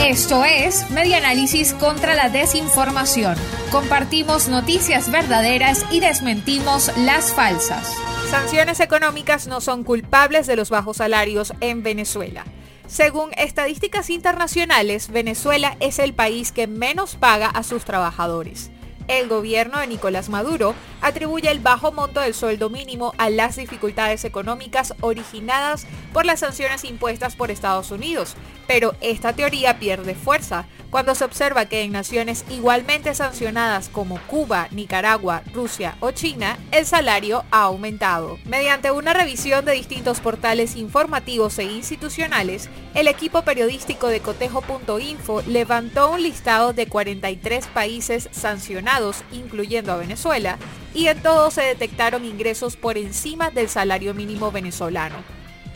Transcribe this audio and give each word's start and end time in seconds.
Esto 0.00 0.44
es 0.44 0.90
Media 0.90 1.18
Análisis 1.18 1.74
contra 1.74 2.14
la 2.14 2.28
Desinformación. 2.28 3.36
Compartimos 3.70 4.48
noticias 4.48 5.10
verdaderas 5.10 5.84
y 5.90 6.00
desmentimos 6.00 6.90
las 6.98 7.32
falsas. 7.32 7.94
Sanciones 8.30 8.80
económicas 8.80 9.46
no 9.46 9.60
son 9.60 9.84
culpables 9.84 10.46
de 10.46 10.56
los 10.56 10.70
bajos 10.70 10.96
salarios 10.98 11.52
en 11.60 11.82
Venezuela. 11.82 12.44
Según 12.86 13.30
estadísticas 13.36 14.10
internacionales, 14.10 15.10
Venezuela 15.10 15.76
es 15.80 15.98
el 15.98 16.14
país 16.14 16.50
que 16.52 16.66
menos 16.66 17.16
paga 17.16 17.48
a 17.48 17.62
sus 17.62 17.84
trabajadores. 17.84 18.70
El 19.06 19.28
gobierno 19.28 19.80
de 19.80 19.86
Nicolás 19.86 20.30
Maduro 20.30 20.74
atribuye 21.04 21.50
el 21.50 21.60
bajo 21.60 21.92
monto 21.92 22.20
del 22.20 22.32
sueldo 22.32 22.70
mínimo 22.70 23.12
a 23.18 23.28
las 23.28 23.56
dificultades 23.56 24.24
económicas 24.24 24.94
originadas 25.02 25.86
por 26.14 26.24
las 26.24 26.40
sanciones 26.40 26.82
impuestas 26.84 27.36
por 27.36 27.50
Estados 27.50 27.90
Unidos, 27.90 28.36
pero 28.66 28.94
esta 29.02 29.34
teoría 29.34 29.78
pierde 29.78 30.14
fuerza 30.14 30.64
cuando 30.88 31.14
se 31.14 31.24
observa 31.24 31.66
que 31.66 31.82
en 31.82 31.92
naciones 31.92 32.44
igualmente 32.48 33.14
sancionadas 33.14 33.88
como 33.88 34.18
Cuba, 34.28 34.68
Nicaragua, 34.70 35.42
Rusia 35.52 35.96
o 36.00 36.12
China, 36.12 36.56
el 36.70 36.86
salario 36.86 37.44
ha 37.50 37.62
aumentado. 37.62 38.38
Mediante 38.44 38.90
una 38.92 39.12
revisión 39.12 39.64
de 39.64 39.72
distintos 39.72 40.20
portales 40.20 40.76
informativos 40.76 41.58
e 41.58 41.64
institucionales, 41.64 42.70
el 42.94 43.08
equipo 43.08 43.42
periodístico 43.42 44.06
de 44.06 44.20
cotejo.info 44.20 45.42
levantó 45.48 46.12
un 46.12 46.22
listado 46.22 46.72
de 46.72 46.86
43 46.86 47.66
países 47.66 48.28
sancionados, 48.30 49.24
incluyendo 49.32 49.92
a 49.92 49.96
Venezuela, 49.96 50.58
y 50.94 51.08
en 51.08 51.20
todos 51.22 51.54
se 51.54 51.62
detectaron 51.62 52.24
ingresos 52.24 52.76
por 52.76 52.96
encima 52.96 53.50
del 53.50 53.68
salario 53.68 54.14
mínimo 54.14 54.50
venezolano. 54.50 55.16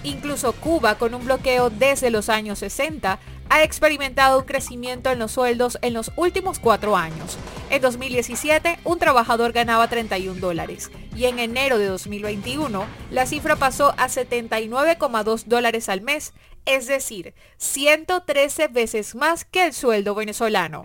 Incluso 0.04 0.52
Cuba, 0.52 0.96
con 0.96 1.12
un 1.14 1.24
bloqueo 1.24 1.70
desde 1.70 2.10
los 2.10 2.28
años 2.28 2.60
60, 2.60 3.18
ha 3.50 3.62
experimentado 3.62 4.38
un 4.38 4.44
crecimiento 4.44 5.10
en 5.10 5.18
los 5.18 5.32
sueldos 5.32 5.78
en 5.82 5.94
los 5.94 6.12
últimos 6.16 6.58
cuatro 6.58 6.96
años. 6.96 7.36
En 7.70 7.82
2017, 7.82 8.78
un 8.84 8.98
trabajador 8.98 9.52
ganaba 9.52 9.88
31 9.88 10.40
dólares 10.40 10.90
y 11.16 11.24
en 11.24 11.38
enero 11.38 11.78
de 11.78 11.86
2021, 11.86 12.84
la 13.10 13.26
cifra 13.26 13.56
pasó 13.56 13.94
a 13.96 14.08
79,2 14.08 15.44
dólares 15.46 15.88
al 15.88 16.00
mes, 16.00 16.32
es 16.64 16.86
decir, 16.86 17.34
113 17.56 18.68
veces 18.68 19.14
más 19.14 19.44
que 19.44 19.66
el 19.66 19.72
sueldo 19.72 20.14
venezolano. 20.14 20.84